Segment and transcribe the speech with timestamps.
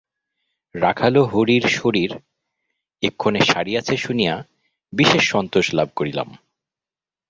[0.75, 2.11] রাখাল ও হরির শরীর
[3.03, 4.35] এক্ষণে সারিয়াছে শুনিয়া
[4.93, 6.29] বিশেষ সন্তোষ লাভ করিলাম।